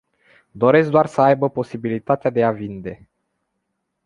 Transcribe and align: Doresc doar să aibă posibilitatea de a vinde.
Doresc 0.51 0.89
doar 0.89 1.05
să 1.05 1.21
aibă 1.21 1.49
posibilitatea 1.49 2.29
de 2.29 2.43
a 2.43 2.51
vinde. 2.51 3.07